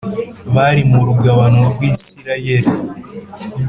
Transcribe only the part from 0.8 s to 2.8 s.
mu rugabano rw`Isirayeli